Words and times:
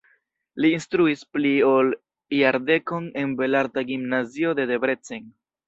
Li 0.63 0.69
instruis 0.77 1.21
pli 1.35 1.51
ol 1.73 1.91
jardekon 2.39 3.07
en 3.25 3.37
belarta 3.45 3.87
gimnazio 3.93 4.59
de 4.63 4.69
Debrecen. 4.75 5.33